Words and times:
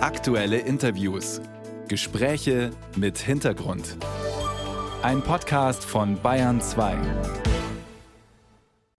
Aktuelle 0.00 0.58
Interviews. 0.58 1.40
Gespräche 1.88 2.70
mit 2.94 3.18
Hintergrund. 3.18 3.96
Ein 5.02 5.22
Podcast 5.22 5.84
von 5.84 6.22
Bayern 6.22 6.60
2. 6.60 6.96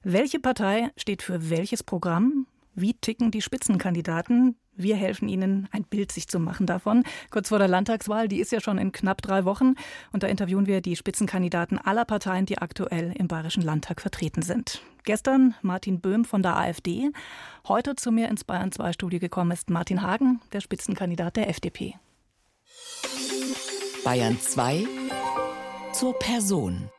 Welche 0.04 0.42
Partei 0.42 0.92
steht 0.98 1.22
für 1.22 1.50
welches 1.50 1.84
Programm? 1.84 2.48
Wie 2.76 2.96
ticken 2.96 3.32
die 3.32 3.42
Spitzenkandidaten? 3.42 4.58
Wir 4.76 4.98
helfen 4.98 5.30
Ihnen, 5.30 5.70
ein 5.72 5.86
Bild 5.86 6.12
sich 6.12 6.28
zu 6.28 6.38
machen 6.38 6.66
davon. 6.66 7.06
Kurz 7.32 7.48
vor 7.48 7.60
der 7.60 7.70
Landtagswahl, 7.70 8.28
die 8.28 8.42
ist 8.42 8.52
ja 8.52 8.60
schon 8.60 8.78
in 8.78 8.92
knapp 8.92 9.22
drei 9.22 9.46
Wochen. 9.46 9.76
Und 10.12 10.24
da 10.24 10.28
interviewen 10.28 10.68
wir 10.68 10.82
die 10.82 10.98
Spitzenkandidaten 10.98 11.78
aller 11.78 12.04
Parteien, 12.04 12.46
die 12.46 12.58
aktuell 12.58 13.14
im 13.18 13.30
Bayerischen 13.30 13.64
Landtag 13.64 14.02
vertreten 14.02 14.42
sind. 14.42 14.82
Gestern 15.10 15.56
Martin 15.64 16.02
Böhm 16.02 16.24
von 16.24 16.44
der 16.44 16.56
AfD. 16.56 17.10
Heute 17.68 17.96
zu 17.96 18.12
mir 18.12 18.30
ins 18.30 18.44
Bayern 18.44 18.72
2 18.72 18.94
Studio 18.94 19.20
gekommen 19.20 19.50
ist 19.50 19.72
Martin 19.72 20.04
Hagen, 20.04 20.40
der 20.54 20.62
Spitzenkandidat 20.62 21.36
der 21.36 21.50
FDP. 21.50 21.96
Bayern 24.04 24.40
2 24.40 24.86
zur 25.94 26.14
Person. 26.20 26.92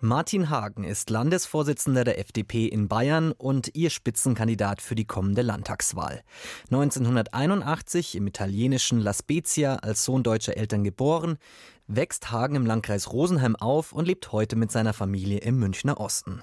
Martin 0.00 0.50
Hagen 0.50 0.84
ist 0.84 1.08
Landesvorsitzender 1.08 2.04
der 2.04 2.18
FDP 2.18 2.66
in 2.66 2.88
Bayern 2.88 3.32
und 3.32 3.74
ihr 3.74 3.88
Spitzenkandidat 3.88 4.82
für 4.82 4.94
die 4.94 5.06
kommende 5.06 5.40
Landtagswahl. 5.40 6.20
1981 6.64 8.16
im 8.16 8.26
italienischen 8.26 9.00
La 9.00 9.14
Spezia 9.14 9.76
als 9.76 10.04
Sohn 10.04 10.22
deutscher 10.22 10.58
Eltern 10.58 10.84
geboren, 10.84 11.38
wächst 11.86 12.30
Hagen 12.30 12.56
im 12.56 12.66
Landkreis 12.66 13.10
Rosenheim 13.10 13.56
auf 13.56 13.94
und 13.94 14.04
lebt 14.04 14.32
heute 14.32 14.54
mit 14.54 14.70
seiner 14.70 14.92
Familie 14.92 15.38
im 15.38 15.58
Münchner 15.58 15.98
Osten. 15.98 16.42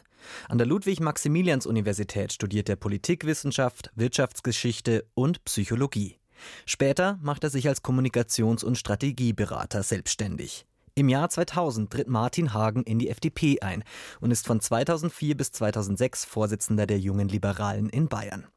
An 0.50 0.58
der 0.58 0.68
Ludwig-Maximilians-Universität 0.68 2.34
studiert 2.34 2.70
er 2.70 2.76
Politikwissenschaft, 2.76 3.92
Wirtschaftsgeschichte 3.96 5.06
und 5.14 5.44
Psychologie. 5.46 6.18
Später 6.66 7.20
macht 7.22 7.44
er 7.44 7.50
sich 7.50 7.68
als 7.68 7.84
Kommunikations- 7.84 8.64
und 8.64 8.78
Strategieberater 8.78 9.84
selbstständig. 9.84 10.66
Im 10.94 11.08
Jahr 11.08 11.30
2000 11.30 11.92
tritt 11.92 12.10
Martin 12.10 12.54
Hagen 12.54 12.84
in 12.84 13.00
die 13.00 13.10
FDP 13.10 13.62
ein 13.62 13.84
und 14.20 14.32
ist 14.32 14.46
von 14.46 14.60
2004 14.60 15.38
bis 15.38 15.52
2006 15.54 16.26
Vorsitzender 16.26 16.86
der 16.86 17.00
Jungen 17.00 17.30
Liberalen 17.30 17.90
in 17.90 18.10
Bayern. 18.10 18.48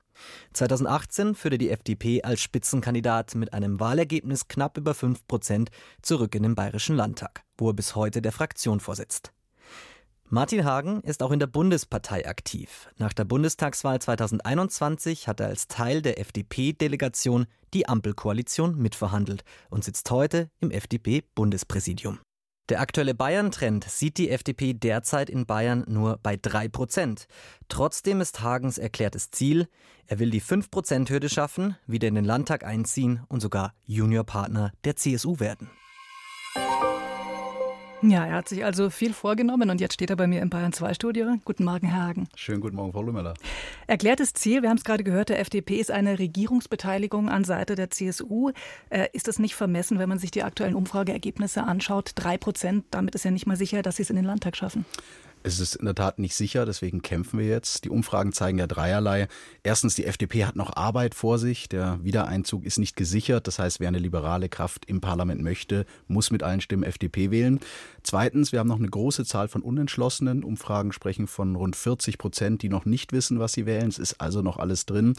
2018 0.53 1.35
führte 1.35 1.59
die 1.59 1.71
FDP 1.71 2.23
als 2.23 2.41
Spitzenkandidat 2.41 3.35
mit 3.35 3.53
einem 3.53 3.79
Wahlergebnis 3.79 4.49
knapp 4.49 4.79
über 4.79 4.95
5 4.95 5.27
Prozent 5.27 5.71
zurück 6.03 6.35
in 6.35 6.43
den 6.43 6.55
Bayerischen 6.55 6.97
Landtag, 6.97 7.45
wo 7.57 7.71
er 7.71 7.75
bis 7.75 7.95
heute 7.95 8.23
der 8.23 8.33
Fraktion 8.33 8.81
vorsitzt. 8.81 9.33
Martin 10.35 10.65
Hagen 10.65 11.01
ist 11.03 11.23
auch 11.23 11.31
in 11.31 11.39
der 11.39 11.47
Bundespartei 11.47 12.27
aktiv. 12.27 12.89
Nach 12.99 13.13
der 13.13 13.23
Bundestagswahl 13.23 14.01
2021 14.01 15.29
hat 15.29 15.39
er 15.39 15.47
als 15.47 15.69
Teil 15.69 16.03
der 16.03 16.19
FDP-Delegation 16.19 17.47
die 17.73 17.89
Ampelkoalition 17.89 18.77
mitverhandelt 18.77 19.45
und 19.71 19.85
sitzt 19.85 20.11
heute 20.11 20.51
im 20.59 20.73
FDP-Bundespräsidium. 20.73 22.19
Der 22.69 22.81
aktuelle 22.81 23.15
Bayern-Trend 23.15 23.85
sieht 23.85 24.19
die 24.19 24.29
FDP 24.29 24.75
derzeit 24.75 25.31
in 25.31 25.47
Bayern 25.47 25.85
nur 25.87 26.19
bei 26.21 26.37
3 26.37 26.67
Prozent. 26.67 27.29
Trotzdem 27.69 28.21
ist 28.21 28.41
Hagens 28.41 28.77
erklärtes 28.77 29.31
Ziel, 29.31 29.69
er 30.09 30.19
will 30.19 30.31
die 30.31 30.43
5-Prozent-Hürde 30.43 31.29
schaffen, 31.29 31.77
wieder 31.87 32.09
in 32.09 32.17
den 32.17 32.25
Landtag 32.25 32.65
einziehen 32.65 33.23
und 33.29 33.39
sogar 33.39 33.73
Juniorpartner 33.85 34.73
der 34.83 34.97
CSU 34.97 35.39
werden. 35.39 35.71
Ja, 38.07 38.27
er 38.27 38.35
hat 38.35 38.49
sich 38.51 38.67
also 38.67 38.91
viel 38.91 39.15
vorgenommen 39.15 39.71
und 39.71 39.81
jetzt 39.81 39.95
steht 39.95 40.11
er 40.11 40.17
bei 40.17 40.27
mir 40.27 40.43
im 40.43 40.51
Bayern 40.51 40.75
2 40.75 40.93
Studio. 40.93 41.37
Guten 41.47 41.65
Morgen, 41.65 41.87
Herr 41.87 42.09
Hagen. 42.09 42.29
Schönen 42.37 42.61
guten 42.61 42.77
Morgen, 42.77 42.93
Frau 42.93 43.03
Lümmeler. 43.03 43.33
Erklärtes 43.87 44.35
Ziel, 44.35 44.61
wir 44.61 44.69
haben 44.69 44.77
es 44.77 44.85
gerade 44.85 45.05
gehört, 45.05 45.31
der 45.31 45.41
FDP 45.41 45.77
ist 45.77 45.91
eine 45.91 46.19
Regierungsbeteiligung 46.19 47.31
an 47.31 47.45
Seite 47.45 47.77
der 47.77 47.91
CSU. 47.91 48.51
Äh, 48.91 49.07
ist 49.15 49.27
das 49.27 49.39
nicht 49.39 49.55
vermessen, 49.55 49.99
wenn 49.99 50.11
man 50.11 50.19
sich 50.19 50.31
die 50.31 50.43
aktuellen 50.43 50.75
Umfrageergebnisse 50.75 51.63
anschaut? 51.63 52.11
Drei 52.15 52.37
Prozent, 52.37 52.85
damit 52.91 53.15
ist 53.15 53.25
ja 53.25 53.31
nicht 53.31 53.47
mal 53.47 53.57
sicher, 53.57 53.81
dass 53.81 53.97
sie 53.97 54.03
es 54.03 54.11
in 54.11 54.17
den 54.17 54.27
Landtag 54.27 54.55
schaffen. 54.57 54.85
Es 55.47 55.61
ist 55.61 55.77
in 55.77 55.85
der 55.85 55.95
Tat 55.95 56.19
nicht 56.19 56.35
sicher, 56.35 56.65
deswegen 56.65 57.03
kämpfen 57.03 57.39
wir 57.39 57.47
jetzt. 57.47 57.85
Die 57.85 57.91
Umfragen 57.91 58.33
zeigen 58.33 58.57
ja 58.57 58.67
dreierlei. 58.67 59.29
Erstens, 59.63 59.95
die 59.95 60.07
FDP 60.07 60.47
hat 60.47 60.57
noch 60.57 60.75
Arbeit 60.75 61.15
vor 61.15 61.39
sich. 61.39 61.69
Der 61.69 62.03
Wiedereinzug 62.03 62.65
ist 62.65 62.79
nicht 62.79 62.97
gesichert. 62.97 63.47
Das 63.47 63.59
heißt, 63.59 63.79
wer 63.79 63.89
eine 63.89 63.99
liberale 63.99 64.49
Kraft 64.49 64.87
im 64.87 65.03
Parlament 65.03 65.43
möchte, 65.43 65.85
muss 66.09 66.31
mit 66.31 66.43
allen 66.43 66.63
Stimmen 66.63 66.83
FDP 66.83 67.31
wählen. 67.31 67.61
Zweitens, 68.03 68.53
wir 68.53 68.59
haben 68.59 68.69
noch 68.69 68.79
eine 68.79 68.89
große 68.89 69.27
Zahl 69.27 69.49
von 69.49 69.61
Unentschlossenen. 69.61 70.45
Umfragen 70.45 70.93
sprechen 70.93 71.27
von 71.27 71.57
rund 71.57 71.77
40 71.77 72.17
Prozent, 72.17 72.63
die 72.63 72.71
noch 72.71 72.87
nicht 72.87 73.13
wissen, 73.13 73.39
was 73.39 73.53
sie 73.53 73.67
wählen. 73.67 73.89
Es 73.89 73.99
ist 73.99 74.23
also 74.23 74.41
noch 74.41 74.57
alles 74.57 74.87
drin. 74.87 75.15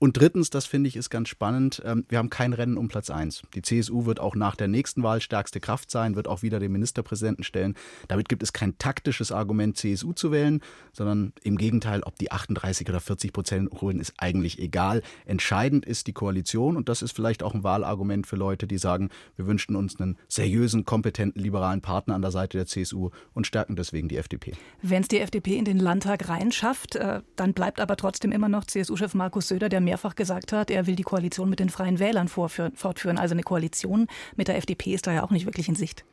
Und 0.00 0.16
drittens, 0.16 0.50
das 0.50 0.64
finde 0.64 0.88
ich 0.88 0.96
ist 0.96 1.10
ganz 1.10 1.28
spannend, 1.28 1.82
ähm, 1.84 2.04
wir 2.08 2.18
haben 2.18 2.30
kein 2.30 2.52
Rennen 2.52 2.76
um 2.76 2.86
Platz 2.88 3.10
eins. 3.10 3.42
Die 3.54 3.62
CSU 3.62 4.06
wird 4.06 4.20
auch 4.20 4.36
nach 4.36 4.54
der 4.54 4.68
nächsten 4.68 5.02
Wahl 5.02 5.20
stärkste 5.20 5.58
Kraft 5.58 5.90
sein, 5.90 6.14
wird 6.14 6.28
auch 6.28 6.42
wieder 6.42 6.60
den 6.60 6.70
Ministerpräsidenten 6.70 7.42
stellen. 7.42 7.74
Damit 8.06 8.28
gibt 8.28 8.44
es 8.44 8.52
kein 8.52 8.78
taktisches 8.78 9.32
Argument, 9.32 9.67
CSU 9.74 10.12
zu 10.12 10.32
wählen, 10.32 10.60
sondern 10.92 11.32
im 11.42 11.56
Gegenteil, 11.56 12.02
ob 12.02 12.18
die 12.18 12.30
38 12.32 12.88
oder 12.88 13.00
40 13.00 13.32
Prozent 13.32 13.80
holen, 13.80 14.00
ist 14.00 14.14
eigentlich 14.18 14.58
egal. 14.58 15.02
Entscheidend 15.26 15.86
ist 15.86 16.06
die 16.06 16.12
Koalition 16.12 16.76
und 16.76 16.88
das 16.88 17.02
ist 17.02 17.12
vielleicht 17.12 17.42
auch 17.42 17.54
ein 17.54 17.62
Wahlargument 17.62 18.26
für 18.26 18.36
Leute, 18.36 18.66
die 18.66 18.78
sagen, 18.78 19.10
wir 19.36 19.46
wünschen 19.46 19.76
uns 19.76 20.00
einen 20.00 20.16
seriösen, 20.28 20.84
kompetenten, 20.84 21.42
liberalen 21.42 21.80
Partner 21.80 22.14
an 22.14 22.22
der 22.22 22.30
Seite 22.30 22.58
der 22.58 22.66
CSU 22.66 23.10
und 23.34 23.46
stärken 23.46 23.76
deswegen 23.76 24.08
die 24.08 24.16
FDP. 24.16 24.52
Wenn 24.82 25.02
es 25.02 25.08
die 25.08 25.20
FDP 25.20 25.56
in 25.56 25.64
den 25.64 25.78
Landtag 25.78 26.28
reinschafft, 26.28 26.96
äh, 26.96 27.20
dann 27.36 27.54
bleibt 27.54 27.80
aber 27.80 27.96
trotzdem 27.96 28.32
immer 28.32 28.48
noch 28.48 28.64
CSU-Chef 28.64 29.14
Markus 29.14 29.48
Söder, 29.48 29.68
der 29.68 29.80
mehrfach 29.80 30.16
gesagt 30.16 30.52
hat, 30.52 30.70
er 30.70 30.86
will 30.86 30.96
die 30.96 31.02
Koalition 31.02 31.48
mit 31.48 31.60
den 31.60 31.70
Freien 31.70 31.98
Wählern 31.98 32.28
fortführen. 32.28 33.18
Also 33.18 33.34
eine 33.34 33.42
Koalition 33.42 34.06
mit 34.36 34.48
der 34.48 34.56
FDP 34.56 34.94
ist 34.94 35.06
da 35.06 35.12
ja 35.12 35.22
auch 35.22 35.30
nicht 35.30 35.46
wirklich 35.46 35.68
in 35.68 35.74
Sicht. 35.74 36.04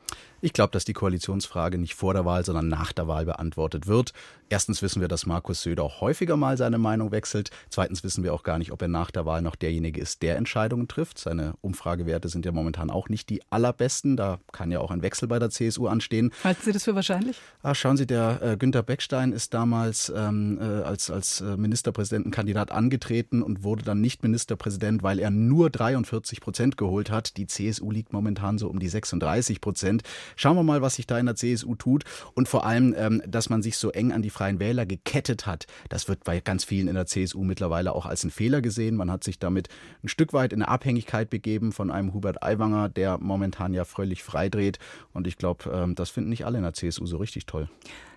Ich 0.42 0.54
glaube, 0.54 0.72
dass 0.72 0.86
die 0.86 0.94
Koalitionsfrage 0.94 1.78
nicht 1.78 1.96
vor 1.96 2.14
der 2.14 2.26
Wahl, 2.26 2.46
sondern 2.46 2.68
nach 2.68 2.94
der 2.94 3.08
Wahl 3.08 3.26
beantwortet 3.26 3.88
wird. 3.88 4.14
Erstens 4.48 4.84
wissen 4.84 5.02
wir, 5.02 5.08
dass 5.08 5.26
Markus 5.26 5.64
Söder 5.64 6.00
häufiger 6.00 6.38
mal 6.38 6.56
seine 6.56 6.78
Meinung 6.78 7.12
wechselt. 7.12 7.50
Zweitens 7.70 8.04
wissen 8.04 8.24
wir 8.24 8.32
auch 8.32 8.44
gar 8.44 8.60
nicht, 8.60 8.72
ob 8.72 8.82
er 8.82 8.88
nach 8.88 9.10
der 9.10 9.26
Wahl 9.26 9.42
noch 9.42 9.56
derjenige 9.56 10.00
ist, 10.00 10.22
der 10.22 10.38
Entscheidungen 10.38 10.88
trifft. 10.88 11.18
Seine 11.18 11.56
Umfragewerte 11.62 12.30
sind 12.30 12.46
ja 12.46 12.52
momentan 12.52 12.92
auch 12.92 13.10
nicht 13.10 13.30
die 13.30 13.42
allerbesten. 13.50 14.16
Da 14.18 14.40
kann 14.52 14.70
ja 14.70 14.82
auch 14.82 14.92
ein 14.92 15.02
Wechsel 15.02 15.28
bei 15.28 15.40
der 15.40 15.50
CSU 15.50 15.88
anstehen. 15.88 16.32
Halten 16.44 16.62
Sie 16.64 16.72
das 16.72 16.84
für 16.84 16.94
wahrscheinlich? 16.94 17.40
Ah, 17.64 17.74
schauen 17.74 17.98
Sie, 17.98 18.06
der 18.06 18.40
äh, 18.44 18.58
Günter 18.58 18.84
Beckstein 18.84 19.32
ist 19.32 19.56
damals 19.56 20.14
ähm, 20.16 20.60
äh, 20.62 20.64
als, 20.64 21.10
als 21.10 21.42
äh, 21.42 21.58
Ministerpräsidentenkandidat 21.58 22.72
angetreten 22.72 23.42
und 23.42 23.64
wurde 23.64 23.84
dann 23.84 24.00
nicht 24.00 24.22
Ministerpräsident, 24.22 25.02
weil 25.02 25.18
er 25.18 25.32
nur 25.32 25.72
43 25.72 26.40
Prozent 26.40 26.78
geholt 26.78 27.10
hat. 27.10 27.38
Die 27.38 27.48
CSU 27.48 27.90
liegt 27.90 28.14
momentan 28.14 28.60
so 28.60 28.70
um 28.70 28.78
die 28.78 28.90
36 28.90 29.60
Prozent. 29.60 30.04
Schauen 30.36 30.56
wir 30.56 30.64
mal, 30.64 30.84
was 30.84 30.98
sich 30.98 31.08
da 31.08 31.18
in 31.18 31.26
der 31.26 31.36
CSU 31.36 31.74
tut 31.74 32.04
und 32.36 32.48
vor 32.48 32.64
allem, 32.64 32.94
ähm, 32.96 33.24
dass 33.26 33.50
man 33.50 33.64
sich 33.64 33.78
so 33.78 33.90
eng 33.90 34.12
an 34.12 34.22
die 34.22 34.35
Freien 34.36 34.60
Wähler 34.60 34.86
gekettet 34.86 35.46
hat. 35.46 35.66
Das 35.90 36.10
wird 36.10 36.26
bei 36.26 36.42
ganz 36.42 36.66
vielen 36.66 36.90
in 36.90 36.96
der 36.96 37.06
CSU 37.06 37.44
mittlerweile 37.44 37.94
auch 37.94 38.06
als 38.06 38.24
ein 38.26 38.32
Fehler 38.32 38.62
gesehen. 38.62 38.98
Man 38.98 39.10
hat 39.10 39.24
sich 39.24 39.40
damit 39.40 39.70
ein 40.04 40.10
Stück 40.10 40.34
weit 40.34 40.52
in 40.52 40.62
eine 40.62 40.70
Abhängigkeit 40.70 41.30
begeben 41.30 41.72
von 41.72 41.90
einem 41.90 42.14
Hubert 42.14 42.44
Aiwanger, 42.44 42.90
der 42.90 43.18
momentan 43.18 43.74
ja 43.74 43.86
völlig 43.86 44.24
freidreht. 44.24 44.78
Und 45.14 45.26
ich 45.26 45.38
glaube, 45.38 45.72
ähm, 45.74 45.96
das 45.96 46.10
finden 46.10 46.30
nicht 46.30 46.46
alle 46.46 46.58
in 46.58 46.64
der 46.64 46.74
CSU 46.74 47.06
so 47.06 47.18
richtig 47.18 47.46
toll. 47.46 47.70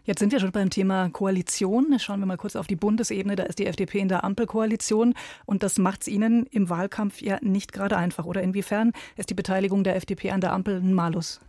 Jetzt 0.05 0.21
sind 0.21 0.33
wir 0.33 0.41
schon 0.41 0.53
beim 0.53 0.71
Thema 0.71 1.11
Koalition. 1.11 1.99
Schauen 1.99 2.21
wir 2.21 2.27
mal 2.27 2.37
kurz 2.37 2.56
auf 2.56 2.67
die 2.67 2.77
Bundesebene. 2.77 3.37
Da 3.37 3.45
ist 3.45 3.59
die 3.59 3.67
FDP 3.67 4.00
in 4.00 4.09
der 4.09 4.25
Ampelkoalition 4.25 5.15
und 5.45 5.62
das 5.62 5.79
macht 5.79 6.00
es 6.00 6.09
Ihnen 6.09 6.47
im 6.47 6.69
Wahlkampf 6.69 7.21
ja 7.21 7.39
nicht 7.43 7.73
gerade 7.73 7.97
einfach. 7.97 8.25
Oder 8.25 8.43
inwiefern 8.43 8.93
ist 9.17 9.31
die 9.31 9.35
Beteiligung 9.35 9.85
der 9.85 9.97
FDP 9.97 10.31
an 10.31 10.41
der 10.41 10.53
Ampel 10.53 10.81
ein 10.81 10.95
Malus? 10.95 11.41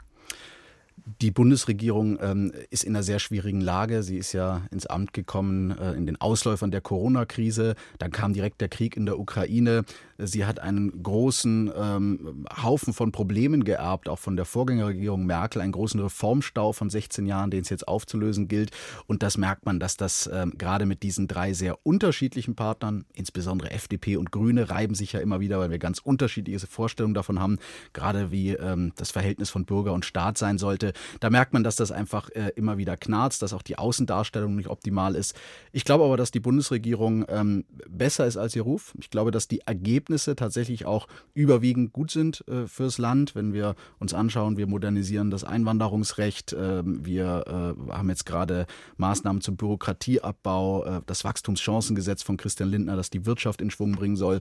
Die 1.21 1.31
Bundesregierung 1.31 2.19
ähm, 2.21 2.51
ist 2.69 2.83
in 2.83 2.95
einer 2.95 3.03
sehr 3.03 3.19
schwierigen 3.19 3.61
Lage. 3.61 4.03
Sie 4.03 4.17
ist 4.17 4.33
ja 4.33 4.61
ins 4.69 4.85
Amt 4.85 5.13
gekommen 5.13 5.71
äh, 5.71 5.93
in 5.93 6.05
den 6.05 6.21
Ausläufern 6.21 6.69
der 6.71 6.81
Corona-Krise. 6.81 7.75
Dann 7.97 8.11
kam 8.11 8.33
direkt 8.33 8.61
der 8.61 8.69
Krieg 8.69 8.95
in 8.95 9.05
der 9.05 9.17
Ukraine. 9.17 9.85
Sie 10.17 10.45
hat 10.45 10.59
einen 10.59 11.01
großen 11.01 11.71
ähm, 11.75 12.45
Haufen 12.61 12.93
von 12.93 13.11
Problemen 13.11 13.63
geerbt, 13.63 14.09
auch 14.09 14.19
von 14.19 14.35
der 14.35 14.45
Vorgängerregierung 14.45 15.25
Merkel, 15.25 15.61
einen 15.61 15.71
großen 15.71 15.99
Reformstau 15.99 16.73
von 16.73 16.89
16 16.89 17.25
Jahren, 17.25 17.49
den 17.49 17.61
es 17.61 17.69
jetzt 17.69 17.87
aufzulösen 17.87 18.47
gilt. 18.47 18.71
Und 19.07 19.23
das 19.23 19.37
merkt 19.37 19.65
man, 19.65 19.79
dass 19.79 19.97
das 19.97 20.29
ähm, 20.31 20.53
gerade 20.57 20.85
mit 20.85 21.01
diesen 21.01 21.27
drei 21.27 21.53
sehr 21.53 21.77
unterschiedlichen 21.85 22.55
Partnern, 22.55 23.05
insbesondere 23.13 23.71
FDP 23.71 24.17
und 24.17 24.31
Grüne, 24.31 24.69
reiben 24.69 24.93
sich 24.93 25.13
ja 25.13 25.21
immer 25.21 25.39
wieder, 25.39 25.59
weil 25.59 25.71
wir 25.71 25.79
ganz 25.79 25.99
unterschiedliche 25.99 26.67
Vorstellungen 26.67 27.13
davon 27.13 27.39
haben, 27.39 27.57
gerade 27.93 28.31
wie 28.31 28.51
ähm, 28.51 28.91
das 28.97 29.11
Verhältnis 29.11 29.49
von 29.49 29.65
Bürger 29.65 29.93
und 29.93 30.05
Staat 30.05 30.37
sein 30.37 30.57
sollte. 30.57 30.93
Da 31.19 31.29
merkt 31.29 31.53
man, 31.53 31.63
dass 31.63 31.75
das 31.75 31.91
einfach 31.91 32.29
äh, 32.31 32.51
immer 32.55 32.77
wieder 32.77 32.97
knarzt, 32.97 33.41
dass 33.41 33.53
auch 33.53 33.61
die 33.61 33.77
Außendarstellung 33.77 34.55
nicht 34.55 34.69
optimal 34.69 35.15
ist. 35.15 35.35
Ich 35.71 35.85
glaube 35.85 36.03
aber, 36.03 36.17
dass 36.17 36.31
die 36.31 36.39
Bundesregierung 36.39 37.25
ähm, 37.29 37.65
besser 37.87 38.25
ist 38.27 38.37
als 38.37 38.55
ihr 38.55 38.63
Ruf. 38.63 38.93
Ich 38.99 39.09
glaube, 39.09 39.31
dass 39.31 39.47
die 39.47 39.61
Ergebnisse 39.61 40.35
tatsächlich 40.35 40.85
auch 40.85 41.07
überwiegend 41.33 41.93
gut 41.93 42.11
sind 42.11 42.43
äh, 42.47 42.67
fürs 42.67 42.97
Land. 42.97 43.35
Wenn 43.35 43.53
wir 43.53 43.75
uns 43.99 44.13
anschauen, 44.13 44.57
wir 44.57 44.67
modernisieren 44.67 45.31
das 45.31 45.43
Einwanderungsrecht, 45.43 46.53
äh, 46.53 46.83
wir 46.83 47.45
haben 47.89 48.09
jetzt 48.09 48.25
gerade 48.25 48.65
Maßnahmen 48.97 49.41
zum 49.41 49.57
Bürokratieabbau, 49.57 50.85
äh, 50.85 51.01
das 51.05 51.23
Wachstumschancengesetz 51.23 52.23
von 52.23 52.37
Christian 52.37 52.69
Lindner, 52.69 52.95
das 52.95 53.09
die 53.09 53.25
Wirtschaft 53.25 53.61
in 53.61 53.71
Schwung 53.71 53.93
bringen 53.93 54.15
soll. 54.15 54.39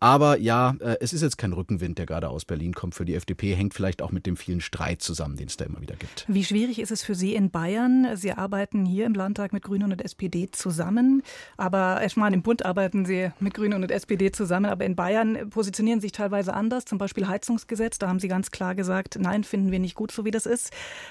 Aber 0.00 0.38
ja, 0.38 0.74
äh, 0.80 0.96
es 1.00 1.12
ist 1.12 1.22
jetzt 1.22 1.38
kein 1.38 1.52
Rückenwind, 1.52 1.98
der 1.98 2.06
gerade 2.06 2.28
aus 2.28 2.44
Berlin 2.44 2.74
kommt 2.74 2.94
für 2.94 3.04
die 3.04 3.14
FDP, 3.14 3.54
hängt 3.54 3.74
vielleicht 3.74 4.02
auch 4.02 4.10
mit 4.10 4.26
dem 4.26 4.36
vielen 4.36 4.60
Streit 4.60 5.00
zusammen, 5.00 5.36
den 5.36 5.48
es 5.48 5.56
da 5.56 5.64
immer 5.64 5.80
wieder 5.80 5.96
gibt. 5.96 6.26
Wie 6.28 6.44
schwierig 6.44 6.78
ist 6.78 6.90
es 6.90 7.02
für 7.02 7.14
Sie 7.14 7.34
in 7.34 7.50
Bayern? 7.50 8.16
Sie 8.16 8.32
arbeiten 8.32 8.84
hier 8.84 9.06
im 9.06 9.14
Landtag 9.14 9.52
mit 9.52 9.62
Grünen 9.62 9.92
und 9.92 10.02
SPD 10.02 10.50
zusammen, 10.50 11.22
aber 11.56 12.00
erstmal 12.02 12.34
im 12.34 12.42
Bund 12.42 12.64
arbeiten 12.64 13.06
Sie 13.06 13.30
mit 13.40 13.54
Grünen 13.54 13.82
und 13.82 13.90
SPD 13.90 14.30
zusammen, 14.30 14.66
aber 14.66 14.84
in 14.84 14.96
Bayern 14.96 15.48
positionieren 15.50 16.00
sich 16.00 16.12
teilweise 16.12 16.52
anders, 16.52 16.84
zum 16.84 16.98
Beispiel 16.98 17.26
Heizungsgesetz, 17.26 17.98
da 17.98 18.08
haben 18.08 18.20
Sie 18.20 18.28
ganz 18.28 18.50
klar 18.50 18.74
gesagt, 18.74 19.16
nein, 19.18 19.44
finden 19.44 19.70
wir 19.72 19.78
nicht 19.78 19.94
gut, 19.94 20.10
so 20.10 20.24
wie 20.24 20.30
das 20.30 20.46
ist. 20.46 20.70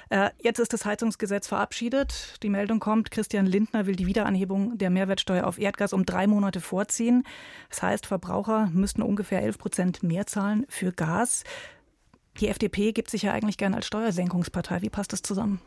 Äh, 0.10 0.30
jetzt 0.42 0.60
ist 0.60 0.74
das 0.74 0.86
Heizungsgesetz 0.86 1.48
verabschiedet. 1.48 2.38
Die 2.44 2.50
Meldung 2.50 2.80
kommt, 2.80 3.12
Christian 3.12 3.46
Lindner 3.46 3.88
will 3.88 3.96
die 3.96 4.08
Wiederanhebung 4.08 4.78
der 4.78 4.90
Mehrwertsteuer 4.90 5.48
auf 5.48 5.58
Erdgas 5.58 5.94
um 5.94 6.06
drei 6.06 6.28
Monate 6.28 6.62
vorziehen. 6.62 7.24
Das 7.70 7.82
heißt, 7.82 8.06
Verbraucher 8.06 8.70
müssten 8.74 9.02
ungefähr 9.02 9.42
11 9.42 9.58
Prozent 9.58 10.04
mehr 10.04 10.26
zahlen 10.28 10.66
für 10.70 10.92
Gas. 10.92 11.44
Die 12.40 12.48
FDP 12.48 12.92
gibt 12.92 13.10
sich 13.10 13.24
ja 13.24 13.32
eigentlich 13.32 13.58
gern 13.58 13.76
als 13.76 13.86
Steuersenkungspartei. 13.86 14.82
Wie 14.82 14.90
passt 14.90 15.14
das 15.14 15.22
zusammen? 15.22 15.62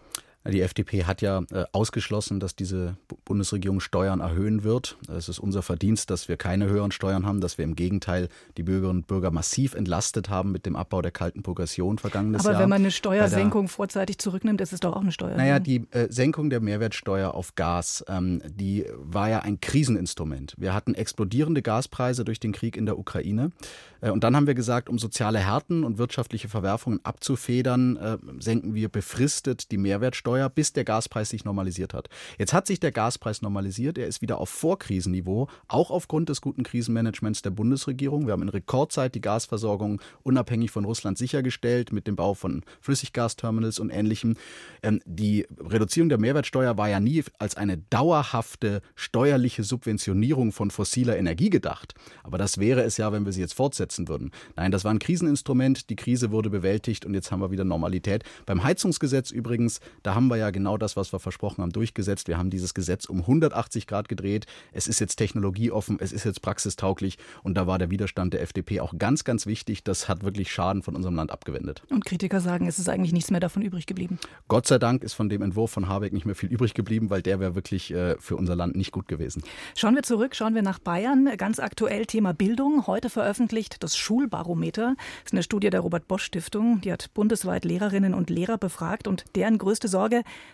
Die 0.51 0.61
FDP 0.61 1.05
hat 1.05 1.23
ja 1.23 1.43
äh, 1.51 1.65
ausgeschlossen, 1.73 2.41
dass 2.41 2.55
diese 2.57 2.97
Bundesregierung 3.25 3.81
Steuern 3.81 4.21
erhöhen 4.21 4.65
wird. 4.65 4.97
Es 5.09 5.29
ist 5.29 5.39
unser 5.39 5.63
Verdienst, 5.63 6.11
dass 6.11 6.29
wir 6.29 6.37
keine 6.37 6.67
höheren 6.67 6.93
Steuern 6.93 7.27
haben, 7.27 7.41
dass 7.41 7.59
wir 7.59 7.65
im 7.65 7.75
Gegenteil 7.75 8.29
die 8.57 8.63
Bürgerinnen 8.63 9.01
und 9.01 9.07
Bürger 9.07 9.31
massiv 9.31 9.75
entlastet 9.75 10.29
haben 10.29 10.53
mit 10.53 10.67
dem 10.67 10.77
Abbau 10.77 11.03
der 11.03 11.11
kalten 11.11 11.43
Progression 11.43 11.99
vergangenes 11.99 12.41
Aber 12.41 12.51
Jahr. 12.51 12.55
Aber 12.57 12.63
wenn 12.63 12.71
man 12.71 12.83
eine 12.83 12.91
Steuersenkung 12.91 13.69
vorzeitig 13.69 14.19
zurücknimmt, 14.19 14.61
ist 14.61 14.73
es 14.73 14.81
doch 14.81 14.95
auch 14.95 15.01
eine 15.01 15.13
Steuersenkung. 15.13 15.45
Naja, 15.45 15.59
die 15.59 15.87
äh, 15.91 16.09
Senkung 16.11 16.51
der 16.51 16.61
Mehrwertsteuer 16.61 17.35
auf 17.35 17.55
Gas, 17.55 18.05
ähm, 18.09 18.43
die 18.47 18.87
war 18.97 19.29
ja 19.29 19.41
ein 19.41 19.61
Kriseninstrument. 19.61 20.55
Wir 20.59 20.75
hatten 20.75 20.95
explodierende 20.95 21.63
Gaspreise 21.63 22.25
durch 22.25 22.41
den 22.41 22.53
Krieg 22.53 22.77
in 22.77 22.87
der 22.87 22.99
Ukraine. 22.99 23.53
Äh, 24.01 24.11
und 24.11 24.23
dann 24.25 24.37
haben 24.37 24.47
wir 24.47 24.55
gesagt, 24.55 24.89
um 24.89 24.99
soziale 24.99 25.39
Härten 25.39 25.85
und 25.85 25.99
wirtschaftliche 25.99 26.49
Verwerfungen 26.49 27.01
abzufedern, 27.03 27.99
senken 28.39 28.75
wir 28.75 28.89
befristet 28.89 29.71
die 29.71 29.77
Mehrwertsteuer, 29.77 30.36
bis 30.55 30.73
der 30.73 30.85
Gaspreis 30.85 31.31
sich 31.31 31.45
normalisiert 31.45 31.95
hat. 31.95 32.09
Jetzt 32.39 32.53
hat 32.53 32.67
sich 32.67 32.81
der 32.81 32.93
Gaspreis 32.93 33.43
normalisiert. 33.43 33.99
Er 33.99 34.07
ist 34.07 34.23
wieder 34.23 34.39
auf 34.39 34.49
Vorkrisenniveau, 34.49 35.49
auch 35.69 35.91
aufgrund 35.91 36.29
des 36.29 36.41
guten 36.41 36.63
Krisenmanagements 36.63 37.43
der 37.43 37.51
Bundesregierung. 37.51 38.27
Wir 38.27 38.33
haben 38.33 38.43
in 38.43 38.49
Rekordzeit 38.49 39.15
die 39.15 39.21
Gasversorgung 39.21 40.01
unabhängig 40.23 40.71
von 40.71 40.85
Russland 40.85 41.19
sichergestellt 41.19 41.93
mit 41.93 42.07
dem 42.07 42.17
Bau 42.17 42.35
von 42.35 42.63
Flüssiggasterminals 42.81 43.79
und 43.79 43.91
Ähnlichem. 43.91 44.37
Ähm, 44.83 45.01
die 45.05 45.47
Reduzierung 45.59 46.09
der 46.09 46.19
Mehrwertsteuer 46.19 46.77
war 46.77 46.89
ja 46.89 47.01
nie 47.01 47.25
als 47.39 47.57
eine 47.57 47.79
dauerhafte 47.79 48.83
steuerliche 48.95 49.63
Subventionierung 49.63 50.53
von 50.53 50.71
fossiler 50.71 51.17
Energie 51.17 51.51
gedacht. 51.51 51.95
Aber 52.23 52.39
das 52.39 52.59
wäre 52.59 52.83
es 52.83 52.97
ja, 52.97 53.13
wenn 53.13 53.25
wir 53.25 53.33
sie 53.33 53.41
jetzt 53.41 53.55
fortsetzen 53.55 54.09
würden. 54.09 54.31
Nein, 54.57 54.71
das 54.71 54.85
war 54.85 54.93
ein 54.93 54.99
Kriseninstrument. 54.99 55.91
Die 55.91 55.97
Krise 55.97 56.31
wurde 56.31 56.51
bewältigt 56.51 57.05
und 57.05 57.15
jetzt 57.15 57.31
haben 57.31 57.41
wir 57.41 57.51
wieder 57.51 57.65
Normalität. 57.65 58.25
Beim 58.45 58.63
Heizungsgesetz 58.63 59.31
übrigens, 59.31 59.81
da 60.03 60.15
haben 60.15 60.26
wir 60.29 60.37
ja 60.37 60.51
genau 60.51 60.77
das, 60.77 60.97
was 60.97 61.13
wir 61.13 61.19
versprochen 61.19 61.63
haben, 61.63 61.73
durchgesetzt. 61.73 62.29
Wir 62.29 62.39
haben 62.39 62.51
dieses 62.51 62.75
Gesetz 62.75 63.07
um 63.07 63.21
180 63.21 63.87
Grad 63.87 64.09
gedreht. 64.09 64.47
Es 64.73 64.87
ist 64.87 65.01
jetzt 65.01 65.17
technologieoffen, 65.17 65.99
es 66.01 66.13
ist 66.13 66.25
jetzt 66.25 66.43
praxistauglich 66.43 67.19
und 67.43 67.55
da 67.57 67.67
war 67.67 67.79
der 67.79 67.91
Widerstand 67.91 68.35
der 68.35 68.43
FDP 68.43 68.81
auch 68.81 68.95
ganz, 68.99 69.25
ganz 69.25 69.47
wichtig. 69.47 69.85
Das 69.85 70.09
hat 70.09 70.23
wirklich 70.23 70.53
Schaden 70.53 70.83
von 70.83 70.95
unserem 70.95 71.15
Land 71.15 71.31
abgewendet. 71.31 71.83
Und 71.91 72.05
Kritiker 72.05 72.41
sagen, 72.41 72.67
es 72.67 72.79
ist 72.79 72.89
eigentlich 72.89 73.13
nichts 73.13 73.31
mehr 73.31 73.41
davon 73.41 73.63
übrig 73.63 73.87
geblieben. 73.87 74.19
Gott 74.49 74.67
sei 74.67 74.79
Dank 74.79 75.03
ist 75.03 75.15
von 75.15 75.29
dem 75.29 75.43
Entwurf 75.43 75.71
von 75.71 75.89
Habeck 75.89 76.13
nicht 76.13 76.27
mehr 76.27 76.35
viel 76.35 76.51
übrig 76.51 76.75
geblieben, 76.75 77.11
weil 77.11 77.23
der 77.23 77.41
wäre 77.41 77.55
wirklich 77.55 77.93
äh, 77.93 78.17
für 78.19 78.37
unser 78.37 78.57
Land 78.57 78.77
nicht 78.77 78.93
gut 78.93 79.09
gewesen. 79.09 79.43
Schauen 79.75 79.95
wir 79.95 80.03
zurück, 80.03 80.37
schauen 80.37 80.55
wir 80.55 80.63
nach 80.63 80.79
Bayern. 80.79 81.31
Ganz 81.37 81.59
aktuell 81.59 82.07
Thema 82.07 82.33
Bildung. 82.33 82.87
Heute 82.87 83.11
veröffentlicht 83.11 83.83
das 83.83 83.97
Schulbarometer. 83.97 84.95
Das 84.97 85.27
ist 85.27 85.33
eine 85.33 85.43
Studie 85.43 85.71
der 85.71 85.81
Robert 85.81 86.07
Bosch 86.09 86.25
Stiftung. 86.25 86.81
Die 86.83 86.93
hat 86.93 87.13
bundesweit 87.15 87.65
Lehrerinnen 87.65 88.15
und 88.15 88.31
Lehrer 88.31 88.59
befragt 88.59 89.09
und 89.09 89.25
deren 89.35 89.59
größte 89.59 89.89
Sorge, 89.89 90.06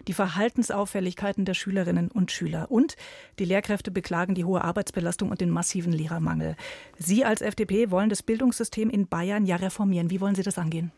die 0.08 0.12
Verhaltensauffälligkeiten 0.12 1.44
der 1.44 1.54
Schülerinnen 1.54 2.10
und 2.10 2.30
Schüler. 2.30 2.70
Und 2.70 2.96
die 3.38 3.44
Lehrkräfte 3.44 3.90
beklagen 3.90 4.34
die 4.34 4.44
hohe 4.44 4.62
Arbeitsbelastung 4.62 5.30
und 5.30 5.40
den 5.40 5.50
massiven 5.50 5.92
Lehrermangel. 5.92 6.56
Sie 6.98 7.24
als 7.24 7.42
FDP 7.42 7.90
wollen 7.90 8.08
das 8.08 8.22
Bildungssystem 8.22 8.90
in 8.90 9.08
Bayern 9.08 9.46
ja 9.46 9.56
reformieren. 9.56 10.10
Wie 10.10 10.20
wollen 10.20 10.34
Sie 10.34 10.42
das 10.42 10.58
angehen? 10.58 10.92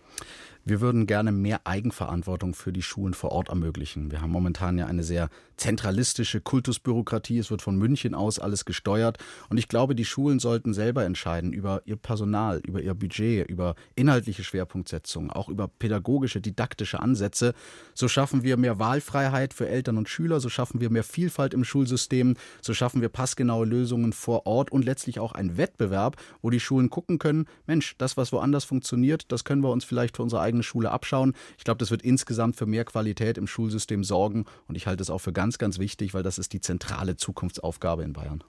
Wir 0.67 0.81
würden 0.81 1.07
gerne 1.07 1.31
mehr 1.31 1.67
Eigenverantwortung 1.67 2.55
für 2.55 2.73
die 2.73 2.81
Schulen 2.81 3.13
vor 3.13 3.33
Ort 3.33 3.51
ermöglichen. 3.51 4.11
Wir 4.11 4.23
haben 4.23 4.31
momentan 4.31 4.79
ja 4.79 4.87
eine 4.87 5.05
sehr 5.05 5.29
zentralistische 5.59 6.41
Kultusbürokratie. 6.41 7.39
Es 7.39 7.51
wird 7.51 7.61
von 7.61 7.77
München 7.77 8.15
aus 8.15 8.39
alles 8.39 8.65
gesteuert. 8.65 9.19
Und 9.51 9.59
ich 9.59 9.69
glaube, 9.69 9.95
die 9.95 10.07
Schulen 10.07 10.39
sollten 10.39 10.73
selber 10.73 11.05
entscheiden 11.05 11.53
über 11.53 11.83
ihr 11.85 11.97
Personal, 11.97 12.63
über 12.67 12.81
ihr 12.81 12.95
Budget, 12.95 13.49
über 13.49 13.75
inhaltliche 13.95 14.43
Schwerpunktsetzungen, 14.43 15.31
auch 15.31 15.51
über 15.51 15.69
pädagogische, 15.69 16.41
didaktische 16.41 16.99
Ansätze. 16.99 17.53
So 17.93 18.09
schaffen 18.09 18.43
wir 18.43 18.57
mehr 18.57 18.79
Wahlfreiheit 18.79 19.53
für 19.53 19.69
Eltern 19.69 19.99
und 19.99 20.09
Schüler, 20.09 20.41
so 20.41 20.49
schaffen 20.49 20.81
wir 20.81 20.89
mehr 20.89 21.05
Vielfalt 21.05 21.53
im 21.53 21.65
Schulsystem, 21.65 22.37
so 22.63 22.73
schaffen 22.73 23.03
wir 23.03 23.11
passgenaue 23.11 23.67
Lösungen 23.67 24.15
vor 24.15 24.47
Ort 24.47 24.73
und 24.73 24.85
letztlich 24.85 25.21
auch 25.21 25.33
einen 25.33 25.59
Wettbewerb, 25.59 26.17
wo 26.41 26.49
die 26.49 26.61
Schulen 26.61 26.89
gucken 26.89 27.19
können, 27.19 27.45
Mensch, 27.67 27.97
das, 27.99 28.17
was 28.17 28.33
woanders 28.33 28.65
funktioniert, 28.65 29.31
das 29.31 29.45
können 29.45 29.63
wir 29.63 29.71
uns 29.71 29.85
vielleicht 29.85 30.17
für 30.17 30.23
unsere 30.23 30.41
eigene 30.43 30.54
Schule 30.63 30.91
abschauen. 30.91 31.35
Ich 31.59 31.65
glaube, 31.65 31.79
das 31.79 31.91
wird 31.91 32.03
insgesamt 32.03 32.57
für 32.57 32.67
mehr 32.67 32.85
Qualität 32.85 33.39
im 33.39 33.47
Schulsystem 33.47 34.05
sorgen 34.05 34.45
und 34.69 34.77
ich 34.77 34.87
halte 34.87 35.03
es 35.03 35.11
auch 35.11 35.19
für 35.19 35.33
ganz, 35.33 35.59
ganz 35.59 35.79
wichtig, 35.79 36.15
weil 36.15 36.23
das 36.23 36.39
ist 36.39 36.53
die 36.53 36.61
zentrale 36.61 37.17
Zukunftsaufgabe 37.17 38.03
in 38.03 38.13
Bayern. 38.13 38.43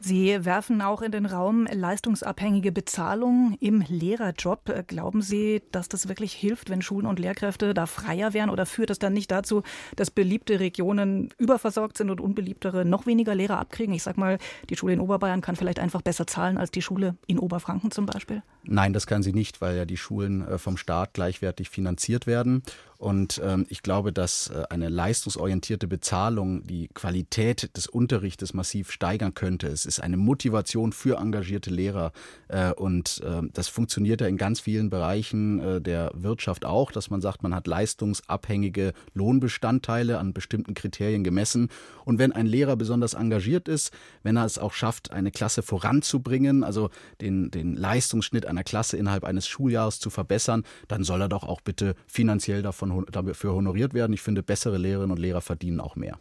Sie 0.00 0.44
werfen 0.44 0.80
auch 0.80 1.02
in 1.02 1.10
den 1.10 1.26
Raum 1.26 1.66
leistungsabhängige 1.68 2.70
Bezahlung 2.70 3.56
im 3.58 3.84
Lehrerjob. 3.88 4.86
Glauben 4.86 5.22
Sie, 5.22 5.60
dass 5.72 5.88
das 5.88 6.08
wirklich 6.08 6.32
hilft, 6.32 6.70
wenn 6.70 6.82
Schulen 6.82 7.06
und 7.06 7.18
Lehrkräfte 7.18 7.74
da 7.74 7.86
freier 7.86 8.32
wären? 8.32 8.48
Oder 8.48 8.64
führt 8.64 8.90
das 8.90 9.00
dann 9.00 9.12
nicht 9.12 9.32
dazu, 9.32 9.64
dass 9.96 10.12
beliebte 10.12 10.60
Regionen 10.60 11.30
überversorgt 11.36 11.98
sind 11.98 12.10
und 12.10 12.20
unbeliebtere 12.20 12.84
noch 12.84 13.06
weniger 13.06 13.34
Lehrer 13.34 13.58
abkriegen? 13.58 13.92
Ich 13.92 14.04
sage 14.04 14.20
mal, 14.20 14.38
die 14.70 14.76
Schule 14.76 14.92
in 14.92 15.00
Oberbayern 15.00 15.40
kann 15.40 15.56
vielleicht 15.56 15.80
einfach 15.80 16.02
besser 16.02 16.28
zahlen 16.28 16.58
als 16.58 16.70
die 16.70 16.82
Schule 16.82 17.16
in 17.26 17.40
Oberfranken 17.40 17.90
zum 17.90 18.06
Beispiel? 18.06 18.44
Nein, 18.62 18.92
das 18.92 19.08
kann 19.08 19.24
sie 19.24 19.32
nicht, 19.32 19.60
weil 19.60 19.76
ja 19.76 19.84
die 19.84 19.96
Schulen 19.96 20.46
äh, 20.46 20.58
vom 20.58 20.76
Staat 20.76 21.12
gleichwertig 21.14 21.47
finanziert 21.70 22.26
werden. 22.26 22.62
Und 22.98 23.40
ähm, 23.44 23.64
ich 23.68 23.82
glaube, 23.82 24.12
dass 24.12 24.48
äh, 24.48 24.64
eine 24.70 24.88
leistungsorientierte 24.88 25.86
Bezahlung 25.86 26.66
die 26.66 26.88
Qualität 26.88 27.76
des 27.76 27.86
Unterrichtes 27.86 28.54
massiv 28.54 28.90
steigern 28.90 29.34
könnte. 29.34 29.68
Es 29.68 29.86
ist 29.86 30.00
eine 30.00 30.16
Motivation 30.16 30.92
für 30.92 31.18
engagierte 31.18 31.70
Lehrer. 31.70 32.10
Äh, 32.48 32.72
und 32.72 33.22
äh, 33.24 33.42
das 33.52 33.68
funktioniert 33.68 34.20
ja 34.20 34.26
in 34.26 34.36
ganz 34.36 34.58
vielen 34.58 34.90
Bereichen 34.90 35.60
äh, 35.60 35.80
der 35.80 36.10
Wirtschaft 36.14 36.64
auch, 36.64 36.90
dass 36.90 37.08
man 37.08 37.20
sagt, 37.20 37.44
man 37.44 37.54
hat 37.54 37.68
leistungsabhängige 37.68 38.92
Lohnbestandteile 39.14 40.18
an 40.18 40.32
bestimmten 40.32 40.74
Kriterien 40.74 41.22
gemessen. 41.22 41.68
Und 42.04 42.18
wenn 42.18 42.32
ein 42.32 42.46
Lehrer 42.46 42.74
besonders 42.74 43.14
engagiert 43.14 43.68
ist, 43.68 43.92
wenn 44.24 44.36
er 44.36 44.44
es 44.44 44.58
auch 44.58 44.72
schafft, 44.72 45.12
eine 45.12 45.30
Klasse 45.30 45.62
voranzubringen, 45.62 46.64
also 46.64 46.90
den, 47.20 47.52
den 47.52 47.76
Leistungsschnitt 47.76 48.44
einer 48.44 48.64
Klasse 48.64 48.96
innerhalb 48.96 49.22
eines 49.22 49.46
Schuljahres 49.46 50.00
zu 50.00 50.10
verbessern, 50.10 50.64
dann 50.88 51.04
soll 51.04 51.20
er 51.20 51.28
doch 51.28 51.37
auch 51.44 51.60
bitte 51.60 51.94
finanziell 52.06 52.62
davon 52.62 53.04
dafür 53.10 53.54
honoriert 53.54 53.94
werden. 53.94 54.12
Ich 54.12 54.22
finde, 54.22 54.42
bessere 54.42 54.78
Lehrerinnen 54.78 55.12
und 55.12 55.18
Lehrer 55.18 55.40
verdienen 55.40 55.80
auch 55.80 55.96
mehr. 55.96 56.18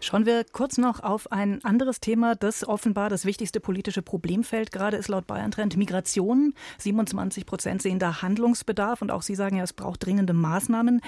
Schauen 0.00 0.26
wir 0.26 0.44
kurz 0.44 0.78
noch 0.78 1.00
auf 1.00 1.32
ein 1.32 1.64
anderes 1.64 1.98
Thema, 2.00 2.36
das 2.36 2.66
offenbar 2.66 3.10
das 3.10 3.24
wichtigste 3.24 3.58
politische 3.58 4.00
Problemfeld 4.00 4.70
gerade 4.70 4.96
ist 4.96 5.08
laut 5.08 5.26
Bayern 5.26 5.50
Trend 5.50 5.76
Migration. 5.76 6.54
27 6.78 7.46
Prozent 7.46 7.82
sehen 7.82 7.98
da 7.98 8.22
Handlungsbedarf 8.22 9.02
und 9.02 9.10
auch 9.10 9.22
Sie 9.22 9.34
sagen 9.34 9.56
ja, 9.56 9.64
es 9.64 9.72
braucht 9.72 10.06
dringende 10.06 10.34
Maßnahmen. 10.34 11.00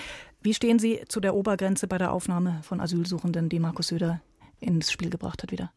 Wie 0.42 0.54
stehen 0.54 0.80
Sie 0.80 1.02
zu 1.08 1.20
der 1.20 1.36
Obergrenze 1.36 1.86
bei 1.86 1.98
der 1.98 2.12
Aufnahme 2.12 2.60
von 2.62 2.80
Asylsuchenden, 2.80 3.48
die 3.48 3.60
Markus 3.60 3.88
Söder 3.88 4.20
ins 4.58 4.90
Spiel 4.90 5.10
gebracht 5.10 5.44
hat 5.44 5.52
wieder? 5.52 5.70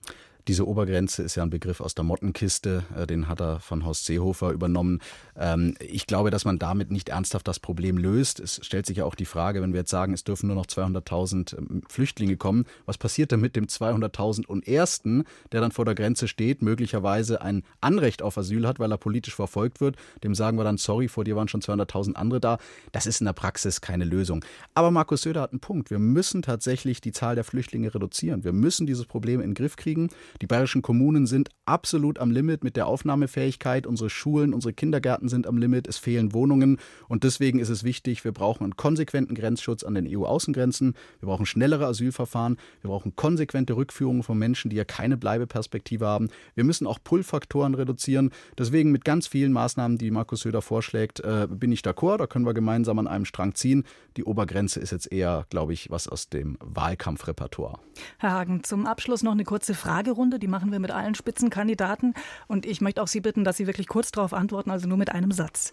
Diese 0.47 0.67
Obergrenze 0.67 1.23
ist 1.23 1.35
ja 1.35 1.43
ein 1.43 1.49
Begriff 1.49 1.79
aus 1.79 1.95
der 1.95 2.03
Mottenkiste, 2.03 2.83
äh, 2.95 3.07
den 3.07 3.29
hat 3.29 3.39
er 3.39 3.61
von 3.61 3.85
Horst 3.85 4.05
Seehofer 4.05 4.51
übernommen. 4.51 4.99
Ähm, 5.37 5.75
ich 5.79 6.05
glaube, 6.05 6.31
dass 6.31 6.43
man 6.43 6.59
damit 6.59 6.91
nicht 6.91 7.09
ernsthaft 7.09 7.47
das 7.47 7.59
Problem 7.59 7.97
löst. 7.97 8.41
Es 8.41 8.59
stellt 8.63 8.85
sich 8.85 8.97
ja 8.97 9.05
auch 9.05 9.15
die 9.15 9.25
Frage, 9.25 9.61
wenn 9.61 9.71
wir 9.71 9.81
jetzt 9.81 9.91
sagen, 9.91 10.13
es 10.13 10.25
dürfen 10.25 10.47
nur 10.47 10.55
noch 10.57 10.65
200.000 10.65 11.57
ähm, 11.57 11.81
Flüchtlinge 11.87 12.35
kommen, 12.35 12.65
was 12.85 12.97
passiert 12.97 13.31
denn 13.31 13.39
mit 13.39 13.55
dem 13.55 13.67
200.000 13.67 14.45
und 14.45 14.67
Ersten, 14.67 15.23
der 15.53 15.61
dann 15.61 15.71
vor 15.71 15.85
der 15.85 15.95
Grenze 15.95 16.27
steht, 16.27 16.61
möglicherweise 16.61 17.41
ein 17.41 17.63
Anrecht 17.79 18.21
auf 18.21 18.37
Asyl 18.37 18.67
hat, 18.67 18.79
weil 18.79 18.91
er 18.91 18.97
politisch 18.97 19.35
verfolgt 19.35 19.79
wird? 19.79 19.95
Dem 20.23 20.35
sagen 20.35 20.57
wir 20.57 20.65
dann, 20.65 20.77
sorry, 20.77 21.07
vor 21.07 21.23
dir 21.23 21.37
waren 21.37 21.47
schon 21.47 21.61
200.000 21.61 22.15
andere 22.15 22.41
da. 22.41 22.57
Das 22.91 23.05
ist 23.05 23.21
in 23.21 23.25
der 23.25 23.33
Praxis 23.33 23.79
keine 23.79 24.03
Lösung. 24.03 24.43
Aber 24.73 24.91
Markus 24.91 25.21
Söder 25.21 25.41
hat 25.41 25.51
einen 25.51 25.61
Punkt. 25.61 25.89
Wir 25.89 25.99
müssen 25.99 26.41
tatsächlich 26.41 26.99
die 26.99 27.13
Zahl 27.13 27.35
der 27.35 27.45
Flüchtlinge 27.45 27.95
reduzieren. 27.95 28.43
Wir 28.43 28.51
müssen 28.51 28.85
dieses 28.85 29.05
Problem 29.05 29.39
in 29.39 29.51
den 29.51 29.55
Griff 29.55 29.77
kriegen. 29.77 30.09
Die 30.41 30.47
bayerischen 30.47 30.81
Kommunen 30.81 31.27
sind 31.27 31.49
absolut 31.65 32.19
am 32.19 32.31
Limit 32.31 32.63
mit 32.63 32.75
der 32.75 32.87
Aufnahmefähigkeit. 32.87 33.87
Unsere 33.87 34.09
Schulen, 34.09 34.53
unsere 34.53 34.73
Kindergärten 34.73 35.29
sind 35.29 35.47
am 35.47 35.57
Limit. 35.57 35.87
Es 35.87 35.97
fehlen 35.97 36.33
Wohnungen. 36.33 36.77
Und 37.07 37.23
deswegen 37.23 37.59
ist 37.59 37.69
es 37.69 37.83
wichtig, 37.83 38.23
wir 38.23 38.31
brauchen 38.31 38.63
einen 38.63 38.75
konsequenten 38.75 39.35
Grenzschutz 39.35 39.83
an 39.83 39.93
den 39.93 40.07
EU-Außengrenzen. 40.07 40.95
Wir 41.19 41.27
brauchen 41.27 41.45
schnellere 41.45 41.85
Asylverfahren. 41.85 42.57
Wir 42.81 42.89
brauchen 42.89 43.15
konsequente 43.15 43.75
Rückführungen 43.75 44.23
von 44.23 44.37
Menschen, 44.37 44.69
die 44.69 44.75
ja 44.75 44.85
keine 44.85 45.17
Bleibeperspektive 45.17 46.05
haben. 46.05 46.29
Wir 46.55 46.63
müssen 46.63 46.87
auch 46.87 46.99
Pull-Faktoren 47.03 47.75
reduzieren. 47.75 48.31
Deswegen 48.57 48.91
mit 48.91 49.05
ganz 49.05 49.27
vielen 49.27 49.53
Maßnahmen, 49.53 49.97
die 49.97 50.11
Markus 50.11 50.41
Söder 50.41 50.61
vorschlägt, 50.61 51.19
äh, 51.21 51.47
bin 51.49 51.71
ich 51.71 51.81
d'accord. 51.81 52.17
Da 52.17 52.27
können 52.27 52.45
wir 52.45 52.53
gemeinsam 52.53 52.99
an 52.99 53.07
einem 53.07 53.25
Strang 53.25 53.55
ziehen. 53.55 53.83
Die 54.17 54.23
Obergrenze 54.23 54.79
ist 54.79 54.91
jetzt 54.91 55.11
eher, 55.11 55.45
glaube 55.49 55.73
ich, 55.73 55.89
was 55.89 56.07
aus 56.07 56.29
dem 56.29 56.57
Wahlkampfrepertoire. 56.59 57.79
Herr 58.17 58.31
Hagen, 58.31 58.63
zum 58.63 58.85
Abschluss 58.85 59.23
noch 59.23 59.31
eine 59.31 59.43
kurze 59.43 59.73
Fragerunde. 59.73 60.22
Die 60.31 60.47
machen 60.47 60.71
wir 60.71 60.79
mit 60.79 60.91
allen 60.91 61.15
Spitzenkandidaten. 61.15 62.13
Und 62.47 62.65
ich 62.65 62.81
möchte 62.81 63.01
auch 63.01 63.07
Sie 63.07 63.21
bitten, 63.21 63.43
dass 63.43 63.57
Sie 63.57 63.67
wirklich 63.67 63.87
kurz 63.87 64.11
darauf 64.11 64.33
antworten, 64.33 64.71
also 64.71 64.87
nur 64.87 64.97
mit 64.97 65.11
einem 65.11 65.31
Satz. 65.31 65.71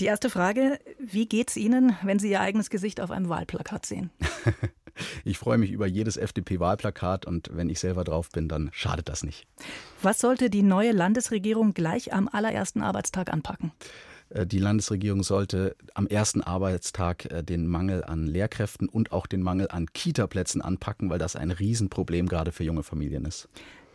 Die 0.00 0.06
erste 0.06 0.30
Frage: 0.30 0.78
Wie 0.98 1.26
geht 1.26 1.50
es 1.50 1.56
Ihnen, 1.56 1.96
wenn 2.02 2.18
Sie 2.18 2.30
Ihr 2.30 2.40
eigenes 2.40 2.70
Gesicht 2.70 3.00
auf 3.00 3.10
einem 3.10 3.28
Wahlplakat 3.28 3.86
sehen? 3.86 4.10
Ich 5.24 5.38
freue 5.38 5.56
mich 5.58 5.70
über 5.70 5.86
jedes 5.86 6.16
FDP-Wahlplakat 6.16 7.26
und 7.26 7.50
wenn 7.52 7.70
ich 7.70 7.80
selber 7.80 8.04
drauf 8.04 8.30
bin, 8.30 8.48
dann 8.48 8.70
schadet 8.72 9.08
das 9.08 9.22
nicht. 9.22 9.46
Was 10.02 10.20
sollte 10.20 10.50
die 10.50 10.62
neue 10.62 10.92
Landesregierung 10.92 11.72
gleich 11.74 12.12
am 12.12 12.28
allerersten 12.28 12.82
Arbeitstag 12.82 13.32
anpacken? 13.32 13.72
Äh, 14.30 14.46
die 14.46 14.58
Landesregierung 14.58 15.22
sollte 15.22 15.76
am 15.94 16.06
ersten 16.06 16.42
Arbeitstag 16.42 17.30
äh, 17.30 17.42
den 17.42 17.66
Mangel 17.66 18.04
an 18.04 18.26
Lehrkräften 18.26 18.88
und 18.88 19.12
auch 19.12 19.26
den 19.26 19.42
Mangel 19.42 19.68
an 19.70 19.86
Kitaplätzen 19.92 20.62
anpacken, 20.62 21.10
weil 21.10 21.18
das 21.18 21.36
ein 21.36 21.50
Riesenproblem 21.50 22.28
gerade 22.28 22.52
für 22.52 22.64
junge 22.64 22.82
Familien 22.82 23.24
ist. 23.24 23.48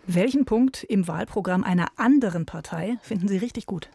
Welchen 0.09 0.45
Punkt 0.45 0.85
im 0.85 1.05
Wahlprogramm 1.09 1.65
einer 1.65 1.87
anderen 1.97 2.45
Partei 2.45 2.97
finden 3.01 3.27
Sie 3.27 3.35
richtig 3.35 3.65
gut? 3.65 3.89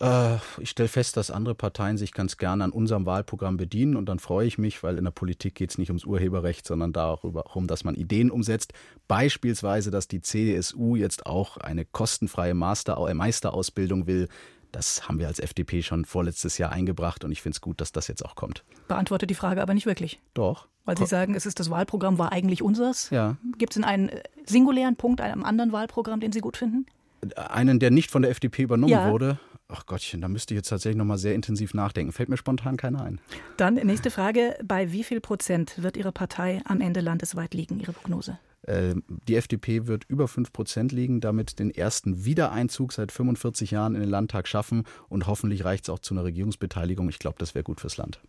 Äh, 0.00 0.36
ich 0.58 0.68
stelle 0.68 0.90
fest, 0.90 1.16
dass 1.16 1.30
andere 1.30 1.54
Parteien 1.54 1.96
sich 1.96 2.12
ganz 2.12 2.36
gerne 2.36 2.62
an 2.62 2.72
unserem 2.72 3.06
Wahlprogramm 3.06 3.56
bedienen 3.56 3.96
und 3.96 4.06
dann 4.06 4.18
freue 4.18 4.46
ich 4.46 4.58
mich, 4.58 4.82
weil 4.82 4.98
in 4.98 5.04
der 5.04 5.10
Politik 5.10 5.54
geht 5.54 5.70
es 5.70 5.78
nicht 5.78 5.88
ums 5.88 6.04
Urheberrecht, 6.04 6.66
sondern 6.66 6.92
darum, 6.92 7.66
dass 7.66 7.84
man 7.84 7.94
Ideen 7.94 8.30
umsetzt. 8.30 8.74
Beispielsweise, 9.08 9.90
dass 9.90 10.08
die 10.08 10.20
CDSU 10.20 10.94
jetzt 10.94 11.24
auch 11.24 11.56
eine 11.56 11.86
kostenfreie 11.86 12.52
Master 12.52 13.14
Meisterausbildung 13.14 14.06
will. 14.06 14.28
Das 14.72 15.08
haben 15.08 15.18
wir 15.18 15.26
als 15.26 15.38
FDP 15.38 15.82
schon 15.82 16.04
vorletztes 16.04 16.58
Jahr 16.58 16.70
eingebracht 16.70 17.24
und 17.24 17.32
ich 17.32 17.40
finde 17.40 17.56
es 17.56 17.62
gut, 17.62 17.80
dass 17.80 17.92
das 17.92 18.08
jetzt 18.08 18.26
auch 18.26 18.34
kommt. 18.34 18.62
Beantwortet 18.88 19.30
die 19.30 19.34
Frage 19.34 19.62
aber 19.62 19.72
nicht 19.72 19.86
wirklich. 19.86 20.20
Doch. 20.34 20.68
Weil 20.84 20.98
Sie 20.98 21.06
sagen, 21.06 21.34
es 21.34 21.46
ist 21.46 21.60
das 21.60 21.70
Wahlprogramm 21.70 22.18
war 22.18 22.32
eigentlich 22.32 22.62
unseres. 22.62 23.10
Ja. 23.10 23.36
Gibt 23.56 23.76
es 23.76 23.82
einen 23.82 24.08
äh, 24.08 24.22
singulären 24.46 24.96
Punkt, 24.96 25.20
einem 25.20 25.44
anderen 25.44 25.72
Wahlprogramm, 25.72 26.20
den 26.20 26.32
Sie 26.32 26.40
gut 26.40 26.56
finden? 26.56 26.86
Einen, 27.36 27.78
der 27.78 27.92
nicht 27.92 28.10
von 28.10 28.22
der 28.22 28.32
FDP 28.32 28.62
übernommen 28.62 28.90
ja. 28.90 29.10
wurde. 29.10 29.38
Ach 29.68 29.86
Gottchen, 29.86 30.20
da 30.20 30.28
müsste 30.28 30.54
ich 30.54 30.56
jetzt 30.58 30.68
tatsächlich 30.68 30.98
noch 30.98 31.04
mal 31.04 31.18
sehr 31.18 31.34
intensiv 31.34 31.72
nachdenken. 31.72 32.12
Fällt 32.12 32.28
mir 32.28 32.36
spontan 32.36 32.76
keiner 32.76 33.02
ein. 33.02 33.20
Dann 33.56 33.74
nächste 33.74 34.10
Frage: 34.10 34.58
Bei 34.64 34.92
wie 34.92 35.04
viel 35.04 35.20
Prozent 35.20 35.82
wird 35.82 35.96
Ihre 35.96 36.12
Partei 36.12 36.60
am 36.64 36.80
Ende 36.80 37.00
landesweit 37.00 37.54
liegen? 37.54 37.80
Ihre 37.80 37.92
Prognose? 37.92 38.38
Ähm, 38.66 39.02
die 39.28 39.36
FDP 39.36 39.86
wird 39.86 40.04
über 40.08 40.28
5 40.28 40.52
Prozent 40.52 40.92
liegen, 40.92 41.20
damit 41.20 41.58
den 41.58 41.70
ersten 41.70 42.24
Wiedereinzug 42.24 42.92
seit 42.92 43.12
45 43.12 43.70
Jahren 43.70 43.94
in 43.94 44.00
den 44.00 44.10
Landtag 44.10 44.46
schaffen. 44.48 44.84
Und 45.08 45.26
hoffentlich 45.26 45.64
reicht 45.64 45.84
es 45.84 45.90
auch 45.90 45.98
zu 45.98 46.14
einer 46.14 46.24
Regierungsbeteiligung. 46.24 47.08
Ich 47.08 47.18
glaube, 47.18 47.36
das 47.38 47.54
wäre 47.54 47.64
gut 47.64 47.80
fürs 47.80 47.96
Land. 47.96 48.20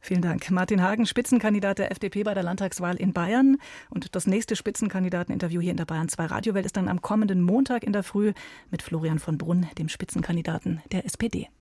Vielen 0.00 0.22
Dank. 0.22 0.50
Martin 0.50 0.82
Hagen, 0.82 1.06
Spitzenkandidat 1.06 1.78
der 1.78 1.90
FDP 1.90 2.22
bei 2.22 2.34
der 2.34 2.42
Landtagswahl 2.42 2.96
in 2.96 3.12
Bayern. 3.12 3.58
Und 3.90 4.14
das 4.14 4.26
nächste 4.26 4.56
Spitzenkandidateninterview 4.56 5.60
hier 5.60 5.70
in 5.70 5.76
der 5.76 5.84
Bayern 5.84 6.08
2 6.08 6.26
Radiowelt 6.26 6.66
ist 6.66 6.76
dann 6.76 6.88
am 6.88 7.02
kommenden 7.02 7.42
Montag 7.42 7.84
in 7.84 7.92
der 7.92 8.02
Früh 8.02 8.32
mit 8.70 8.82
Florian 8.82 9.18
von 9.18 9.38
Brunn, 9.38 9.66
dem 9.78 9.88
Spitzenkandidaten 9.88 10.80
der 10.90 11.04
SPD. 11.04 11.48